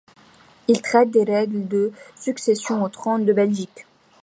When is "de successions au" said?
1.67-2.89